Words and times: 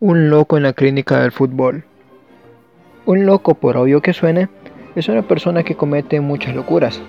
Un 0.00 0.28
loco 0.28 0.56
en 0.56 0.64
la 0.64 0.72
clínica 0.72 1.20
del 1.20 1.30
fútbol. 1.30 1.84
Un 3.06 3.26
loco, 3.26 3.54
por 3.54 3.76
obvio 3.76 4.02
que 4.02 4.12
suene, 4.12 4.48
es 4.96 5.08
una 5.08 5.22
persona 5.22 5.62
que 5.62 5.76
comete 5.76 6.20
muchas 6.20 6.56
locuras. 6.56 7.00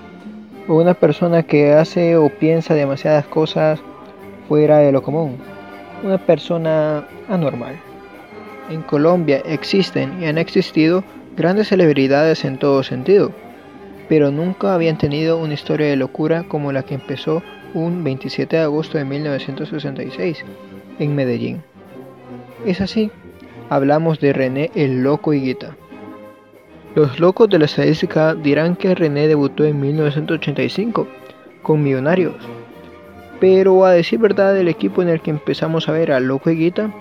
O 0.67 0.75
una 0.75 0.93
persona 0.93 1.42
que 1.42 1.74
hace 1.74 2.16
o 2.16 2.29
piensa 2.29 2.75
demasiadas 2.75 3.25
cosas 3.25 3.79
fuera 4.48 4.77
de 4.77 4.92
lo 4.92 5.01
común. 5.01 5.37
Una 6.03 6.19
persona 6.19 7.08
anormal. 7.27 7.75
En 8.70 8.84
Colombia 8.84 9.42
existen 9.46 10.22
y 10.22 10.28
han 10.28 10.38
existido 10.38 11.04
grandes 11.36 11.70
celebridades 11.70 12.46
en 12.46 12.60
todo 12.60 12.84
sentido, 12.84 13.32
pero 14.08 14.30
nunca 14.30 14.76
habían 14.76 15.00
tenido 15.00 15.40
una 15.40 15.56
historia 15.56 15.88
de 15.88 15.96
locura 15.96 16.44
como 16.44 16.72
la 16.72 16.84
que 16.84 16.94
empezó 16.94 17.42
un 17.74 18.04
27 18.04 18.58
de 18.58 18.62
agosto 18.62 19.00
de 19.00 19.06
1966 19.06 20.46
en 21.00 21.16
Medellín. 21.16 21.64
Es 22.66 22.82
así, 22.82 23.11
hablamos 23.70 24.20
de 24.20 24.33
René 24.33 24.71
el 24.73 25.04
Loco 25.04 25.33
Higuita. 25.33 25.78
Los 26.96 27.19
locos 27.19 27.47
de 27.47 27.60
la 27.60 27.65
estadística 27.65 28.33
dirán 28.33 28.75
que 28.75 28.96
René 28.96 29.28
debutó 29.28 29.65
en 29.65 29.79
1985 29.79 31.07
con 31.61 31.83
Millonarios, 31.83 32.33
pero 33.39 33.85
a 33.85 33.91
decir 33.91 34.17
verdad 34.17 34.57
el 34.57 34.67
equipo 34.67 35.03
en 35.03 35.09
el 35.09 35.21
que 35.21 35.29
empezamos 35.29 35.87
a 35.87 35.91
ver 35.91 36.11
al 36.11 36.25
Loco 36.25 36.49
Higuita 36.49 36.91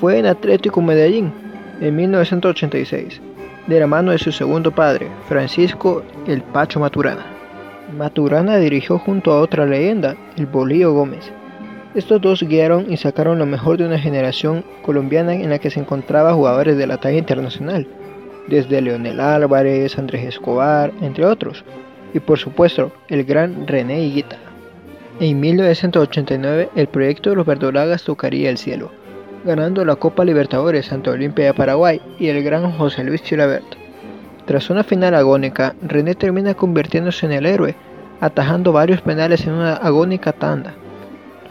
fue 0.00 0.18
en 0.18 0.26
Atlético 0.26 0.82
Medellín 0.82 1.32
en 1.80 1.94
1986, 1.94 3.20
de 3.68 3.78
la 3.78 3.86
mano 3.86 4.10
de 4.10 4.18
su 4.18 4.32
segundo 4.32 4.72
padre, 4.72 5.06
Francisco 5.28 6.02
El 6.26 6.42
Pacho 6.42 6.80
Maturana. 6.80 7.24
Maturana 7.96 8.56
dirigió 8.56 8.98
junto 8.98 9.30
a 9.30 9.40
otra 9.40 9.64
leyenda, 9.64 10.16
el 10.36 10.46
Bolío 10.46 10.92
Gómez. 10.92 11.30
Estos 11.94 12.20
dos 12.20 12.42
guiaron 12.42 12.92
y 12.92 12.98
sacaron 12.98 13.38
lo 13.38 13.46
mejor 13.46 13.78
de 13.78 13.86
una 13.86 13.98
generación 13.98 14.62
colombiana 14.82 15.34
en 15.34 15.48
la 15.48 15.58
que 15.58 15.70
se 15.70 15.80
encontraban 15.80 16.36
jugadores 16.36 16.76
de 16.76 16.86
la 16.86 16.98
talla 16.98 17.16
internacional, 17.16 17.86
desde 18.46 18.82
Leonel 18.82 19.18
Álvarez, 19.20 19.98
Andrés 19.98 20.26
Escobar, 20.26 20.92
entre 21.00 21.24
otros, 21.24 21.64
y 22.12 22.20
por 22.20 22.38
supuesto 22.38 22.92
el 23.08 23.24
gran 23.24 23.66
René 23.66 24.02
Higuita. 24.02 24.36
En 25.18 25.40
1989 25.40 26.68
el 26.76 26.88
proyecto 26.88 27.30
de 27.30 27.36
los 27.36 27.46
verdolagas 27.46 28.04
tocaría 28.04 28.50
el 28.50 28.58
cielo, 28.58 28.90
ganando 29.44 29.82
la 29.86 29.96
Copa 29.96 30.26
Libertadores 30.26 30.92
ante 30.92 31.08
Olimpia 31.08 31.46
de 31.46 31.54
Paraguay 31.54 32.02
y 32.18 32.28
el 32.28 32.42
gran 32.42 32.70
José 32.70 33.02
Luis 33.02 33.22
Chilabert. 33.22 33.64
Tras 34.44 34.68
una 34.68 34.84
final 34.84 35.14
agónica, 35.14 35.74
René 35.80 36.14
termina 36.14 36.52
convirtiéndose 36.52 37.24
en 37.24 37.32
el 37.32 37.46
héroe, 37.46 37.74
atajando 38.20 38.72
varios 38.72 39.00
penales 39.00 39.46
en 39.46 39.54
una 39.54 39.74
agónica 39.74 40.32
tanda, 40.32 40.74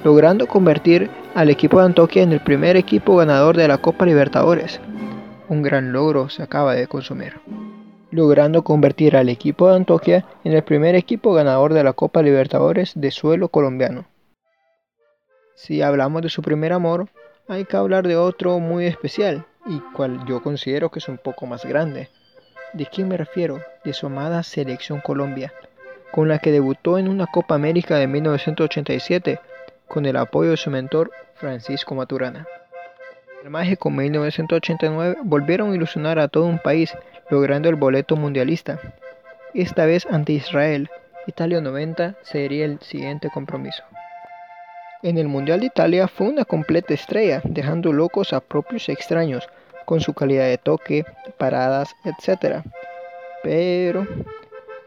logrando 0.03 0.47
convertir 0.47 1.09
al 1.35 1.49
equipo 1.49 1.79
de 1.79 1.85
Antoquia 1.85 2.23
en 2.23 2.31
el 2.31 2.39
primer 2.39 2.77
equipo 2.77 3.15
ganador 3.15 3.57
de 3.57 3.67
la 3.67 3.77
Copa 3.77 4.05
Libertadores. 4.05 4.79
Un 5.49 5.61
gran 5.61 5.91
logro 5.91 6.29
se 6.29 6.43
acaba 6.43 6.75
de 6.75 6.87
consumir, 6.87 7.39
logrando 8.11 8.63
convertir 8.63 9.15
al 9.15 9.29
equipo 9.29 9.69
de 9.69 9.75
Antoquia 9.75 10.25
en 10.43 10.53
el 10.53 10.63
primer 10.63 10.95
equipo 10.95 11.33
ganador 11.33 11.73
de 11.73 11.83
la 11.83 11.93
Copa 11.93 12.21
Libertadores 12.21 12.93
de 12.95 13.11
suelo 13.11 13.49
colombiano. 13.49 14.05
Si 15.55 15.81
hablamos 15.81 16.21
de 16.21 16.29
su 16.29 16.41
primer 16.41 16.73
amor, 16.73 17.07
hay 17.47 17.65
que 17.65 17.77
hablar 17.77 18.07
de 18.07 18.17
otro 18.17 18.59
muy 18.59 18.85
especial 18.85 19.45
y 19.65 19.79
cual 19.95 20.25
yo 20.27 20.43
considero 20.43 20.89
que 20.91 20.99
es 20.99 21.07
un 21.07 21.17
poco 21.17 21.45
más 21.45 21.65
grande. 21.65 22.09
¿De 22.73 22.85
quién 22.85 23.07
me 23.07 23.17
refiero? 23.17 23.59
De 23.83 23.93
su 23.93 24.07
amada 24.07 24.43
Selección 24.43 24.99
Colombia, 24.99 25.53
con 26.11 26.27
la 26.27 26.39
que 26.39 26.51
debutó 26.51 26.97
en 26.97 27.07
una 27.07 27.25
Copa 27.27 27.55
América 27.55 27.97
de 27.97 28.07
1987 28.07 29.39
con 29.87 30.05
el 30.05 30.17
apoyo 30.17 30.51
de 30.51 30.57
su 30.57 30.69
mentor 30.69 31.11
Francisco 31.35 31.95
Maturana. 31.95 32.47
El 33.43 33.49
mágico 33.49 33.89
1989 33.89 35.17
volvieron 35.23 35.71
a 35.71 35.75
ilusionar 35.75 36.19
a 36.19 36.27
todo 36.27 36.45
un 36.45 36.59
país 36.59 36.93
logrando 37.29 37.69
el 37.69 37.75
boleto 37.75 38.15
mundialista. 38.15 38.79
Esta 39.53 39.85
vez 39.85 40.05
ante 40.09 40.33
Israel, 40.33 40.89
Italia 41.27 41.61
90 41.61 42.15
sería 42.21 42.65
el 42.65 42.79
siguiente 42.81 43.29
compromiso. 43.29 43.83
En 45.03 45.17
el 45.17 45.27
Mundial 45.27 45.59
de 45.59 45.67
Italia 45.67 46.07
fue 46.07 46.27
una 46.27 46.43
completa 46.43 46.93
estrella, 46.93 47.41
dejando 47.43 47.93
locos 47.93 48.33
a 48.33 48.39
propios 48.39 48.89
extraños 48.89 49.47
con 49.85 50.01
su 50.01 50.13
calidad 50.13 50.45
de 50.45 50.57
toque, 50.57 51.05
paradas, 51.37 51.95
etc. 52.03 52.63
Pero 53.43 54.07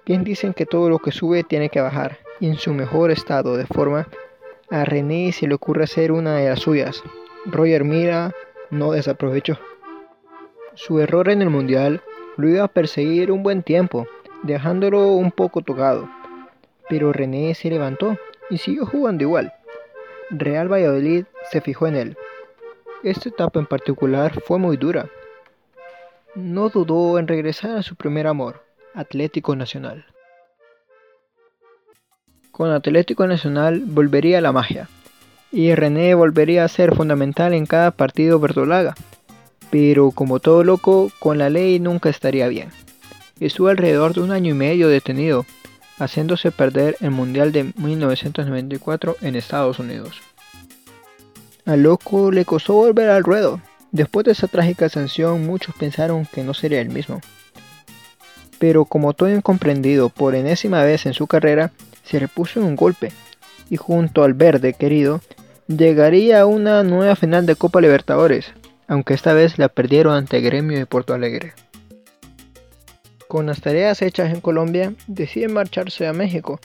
bien 0.04 0.24
dicen 0.24 0.52
que 0.52 0.66
todo 0.66 0.90
lo 0.90 0.98
que 0.98 1.12
sube 1.12 1.44
tiene 1.44 1.68
que 1.68 1.80
bajar, 1.80 2.18
y 2.40 2.48
en 2.48 2.56
su 2.56 2.74
mejor 2.74 3.10
estado 3.10 3.56
de 3.56 3.66
forma, 3.66 4.08
a 4.70 4.84
René 4.84 5.32
se 5.32 5.46
le 5.46 5.54
ocurre 5.54 5.84
hacer 5.84 6.12
una 6.12 6.36
de 6.36 6.48
las 6.48 6.60
suyas. 6.60 7.02
Roger 7.46 7.84
Mira 7.84 8.32
no 8.70 8.92
desaprovechó. 8.92 9.58
Su 10.74 11.00
error 11.00 11.28
en 11.28 11.42
el 11.42 11.50
Mundial 11.50 12.00
lo 12.36 12.48
iba 12.48 12.64
a 12.64 12.68
perseguir 12.68 13.32
un 13.32 13.42
buen 13.42 13.62
tiempo, 13.62 14.06
dejándolo 14.42 15.08
un 15.08 15.32
poco 15.32 15.62
tocado. 15.62 16.08
Pero 16.88 17.12
René 17.12 17.54
se 17.54 17.68
levantó 17.68 18.16
y 18.48 18.58
siguió 18.58 18.86
jugando 18.86 19.24
igual. 19.24 19.52
Real 20.30 20.72
Valladolid 20.72 21.24
se 21.50 21.60
fijó 21.60 21.86
en 21.88 21.96
él. 21.96 22.16
Esta 23.02 23.28
etapa 23.28 23.58
en 23.58 23.66
particular 23.66 24.40
fue 24.42 24.58
muy 24.58 24.76
dura. 24.76 25.08
No 26.36 26.68
dudó 26.68 27.18
en 27.18 27.26
regresar 27.26 27.76
a 27.76 27.82
su 27.82 27.96
primer 27.96 28.28
amor, 28.28 28.62
Atlético 28.94 29.56
Nacional. 29.56 30.06
Con 32.60 32.72
Atlético 32.72 33.26
Nacional 33.26 33.84
volvería 33.86 34.42
la 34.42 34.52
magia, 34.52 34.86
y 35.50 35.74
René 35.74 36.14
volvería 36.14 36.62
a 36.62 36.68
ser 36.68 36.94
fundamental 36.94 37.54
en 37.54 37.64
cada 37.64 37.90
partido 37.90 38.38
verdolaga, 38.38 38.94
pero 39.70 40.10
como 40.10 40.40
todo 40.40 40.62
loco, 40.62 41.10
con 41.20 41.38
la 41.38 41.48
ley 41.48 41.80
nunca 41.80 42.10
estaría 42.10 42.48
bien. 42.48 42.68
Estuvo 43.40 43.68
alrededor 43.68 44.12
de 44.12 44.20
un 44.20 44.30
año 44.30 44.50
y 44.50 44.58
medio 44.58 44.88
detenido, 44.88 45.46
haciéndose 45.98 46.50
perder 46.50 46.98
el 47.00 47.12
Mundial 47.12 47.50
de 47.52 47.72
1994 47.78 49.16
en 49.22 49.36
Estados 49.36 49.78
Unidos. 49.78 50.20
Al 51.64 51.82
loco 51.82 52.30
le 52.30 52.44
costó 52.44 52.74
volver 52.74 53.08
al 53.08 53.24
ruedo. 53.24 53.62
Después 53.90 54.26
de 54.26 54.32
esa 54.32 54.48
trágica 54.48 54.90
sanción 54.90 55.46
muchos 55.46 55.74
pensaron 55.76 56.26
que 56.26 56.44
no 56.44 56.52
sería 56.52 56.82
el 56.82 56.90
mismo. 56.90 57.22
Pero 58.58 58.84
como 58.84 59.14
todo 59.14 59.30
incomprendido 59.30 60.10
por 60.10 60.34
enésima 60.34 60.84
vez 60.84 61.06
en 61.06 61.14
su 61.14 61.26
carrera, 61.26 61.72
se 62.10 62.18
repuso 62.18 62.58
en 62.58 62.66
un 62.66 62.76
golpe 62.76 63.12
y 63.68 63.76
junto 63.76 64.24
al 64.24 64.34
verde 64.34 64.74
querido 64.74 65.20
llegaría 65.68 66.40
a 66.40 66.46
una 66.46 66.82
nueva 66.82 67.14
final 67.14 67.46
de 67.46 67.54
Copa 67.54 67.80
Libertadores, 67.80 68.52
aunque 68.88 69.14
esta 69.14 69.32
vez 69.32 69.58
la 69.58 69.68
perdieron 69.68 70.14
ante 70.14 70.40
Gremio 70.40 70.76
de 70.76 70.86
Porto 70.86 71.14
Alegre. 71.14 71.52
Con 73.28 73.46
las 73.46 73.60
tareas 73.60 74.02
hechas 74.02 74.34
en 74.34 74.40
Colombia, 74.40 74.92
decide 75.06 75.46
marcharse 75.46 76.08
a 76.08 76.12
México, 76.12 76.58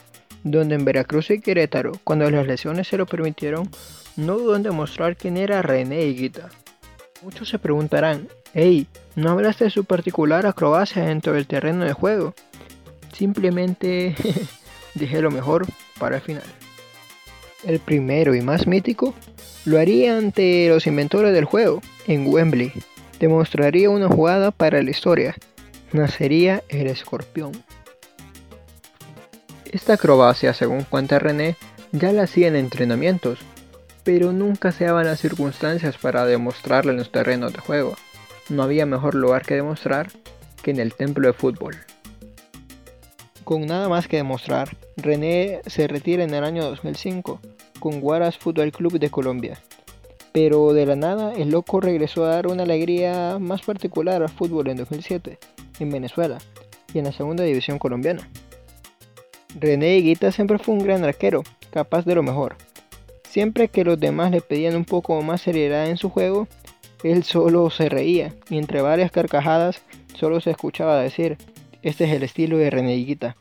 donde 0.44 0.74
en 0.74 0.84
Veracruz 0.84 1.30
y 1.30 1.40
Querétaro, 1.40 1.92
cuando 2.04 2.30
las 2.32 2.48
lesiones 2.48 2.88
se 2.88 2.98
lo 2.98 3.06
permitieron, 3.06 3.70
no 4.16 4.38
dudó 4.38 4.56
en 4.56 4.64
demostrar 4.64 5.16
quién 5.16 5.38
era 5.38 5.62
René 5.62 6.06
Higuita. 6.06 6.50
Muchos 7.22 7.50
se 7.50 7.60
preguntarán, 7.60 8.30
hey, 8.56 8.88
¿no 9.16 9.30
hablaste 9.30 9.66
de 9.66 9.70
su 9.70 9.86
particular 9.86 10.48
acrobacia 10.48 11.06
dentro 11.06 11.34
del 11.34 11.46
terreno 11.46 11.86
de 11.86 11.94
juego? 11.94 12.34
Simplemente 13.14 14.16
dije 14.96 15.22
lo 15.22 15.32
mejor 15.32 15.66
para 16.00 16.18
el 16.18 16.22
final. 16.22 16.44
El 17.64 17.80
primero 17.80 18.36
y 18.36 18.42
más 18.42 18.68
mítico 18.68 19.14
lo 19.66 19.80
haría 19.80 20.18
ante 20.18 20.70
los 20.70 20.88
inventores 20.88 21.34
del 21.34 21.46
juego, 21.46 21.82
en 22.08 22.28
Wembley. 22.28 22.72
Demostraría 23.20 23.90
una 23.90 24.08
jugada 24.08 24.52
para 24.52 24.82
la 24.82 24.92
historia, 24.92 25.36
nacería 25.92 26.64
el 26.70 26.88
escorpión. 26.88 27.52
Esta 29.72 29.94
acrobacia, 29.94 30.54
según 30.54 30.84
cuenta 30.84 31.20
René, 31.20 31.58
ya 31.92 32.12
la 32.12 32.24
hacía 32.24 32.48
en 32.48 32.56
entrenamientos, 32.56 33.40
pero 34.04 34.32
nunca 34.32 34.72
se 34.72 34.86
daban 34.86 35.08
las 35.08 35.20
circunstancias 35.20 35.98
para 35.98 36.26
demostrarla 36.26 36.92
en 36.92 36.98
los 36.98 37.12
terrenos 37.12 37.52
de 37.54 37.60
juego. 37.60 37.96
No 38.50 38.64
había 38.64 38.86
mejor 38.86 39.16
lugar 39.16 39.44
que 39.44 39.56
demostrar 39.56 40.10
que 40.62 40.72
en 40.72 40.80
el 40.80 40.94
templo 40.94 41.28
de 41.28 41.34
fútbol. 41.34 41.76
Con 43.46 43.68
nada 43.68 43.88
más 43.90 44.08
que 44.08 44.18
demostrar, 44.18 44.76
René 44.98 45.62
se 45.68 45.88
retira 45.88 46.24
en 46.24 46.34
el 46.34 46.44
año 46.44 46.64
2005 46.64 47.40
con 47.80 48.02
Guaras 48.02 48.40
Fútbol 48.40 48.72
Club 48.72 48.98
de 48.98 49.12
Colombia. 49.12 49.62
Pero 50.32 50.74
de 50.74 50.88
la 50.88 50.96
nada, 50.96 51.32
el 51.36 51.52
loco 51.52 51.80
regresó 51.80 52.26
a 52.26 52.30
dar 52.30 52.48
una 52.48 52.64
alegría 52.64 53.38
más 53.40 53.62
particular 53.62 54.24
al 54.24 54.30
fútbol 54.30 54.68
en 54.70 54.78
2007 54.78 55.38
en 55.80 55.92
Venezuela 55.92 56.40
y 56.92 56.98
en 56.98 57.06
la 57.06 57.12
segunda 57.12 57.44
división 57.44 57.78
colombiana. 57.78 58.28
René 59.60 59.98
Higuita 59.98 60.32
siempre 60.32 60.58
fue 60.58 60.74
un 60.74 60.84
gran 60.84 61.04
arquero, 61.04 61.44
capaz 61.70 62.04
de 62.04 62.16
lo 62.16 62.24
mejor. 62.24 62.56
Siempre 63.30 63.68
que 63.68 63.84
los 63.84 64.00
demás 64.00 64.32
le 64.32 64.42
pedían 64.42 64.76
un 64.76 64.86
poco 64.86 65.22
más 65.22 65.42
seriedad 65.42 65.88
en 65.88 65.98
su 65.98 66.10
juego, 66.10 66.48
él 67.04 67.24
solo 67.24 67.70
se 67.70 67.90
reía 67.90 68.34
y 68.50 68.58
entre 68.58 68.82
varias 68.82 69.12
carcajadas 69.12 69.84
solo 70.16 70.42
se 70.42 70.50
escuchaba 70.50 71.00
decir, 71.00 71.38
este 71.86 72.06
es 72.06 72.12
el 72.14 72.24
estilo 72.24 72.58
de 72.58 72.72
René 72.72 72.96
Higuita. 72.96 73.38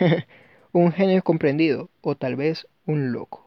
un 0.72 0.90
genio 0.90 1.22
comprendido 1.22 1.90
o 2.00 2.16
tal 2.16 2.34
vez 2.34 2.66
un 2.86 3.12
loco. 3.12 3.43